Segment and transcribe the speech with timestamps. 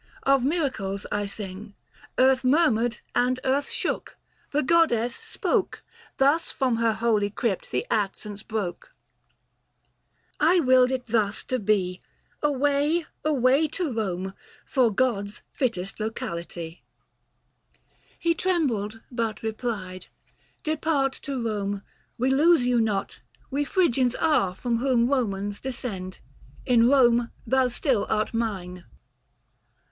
[0.23, 1.75] Of miracles I sing:
[2.17, 4.17] Earth murmured and earth shook;
[4.49, 5.83] the goddess spoke;
[6.17, 8.95] Thus from her holy crypt the accents broke;
[10.39, 12.01] 305' I willed it thus to be,
[12.41, 14.33] away, away To Eome,
[14.65, 16.81] for gods fittest locality.'
[18.23, 18.23] 112 THE FASTI.
[18.23, 20.07] Book IV He trembled but replied:'
[20.63, 21.83] Depart to Borne
[22.17, 23.21] We lose you not,
[23.51, 26.21] we Phrygians are, from whom Eomans descend;
[26.65, 28.85] in Kome thou still art mine.'